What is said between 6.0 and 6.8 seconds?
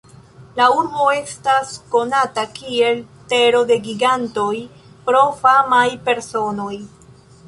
personoj.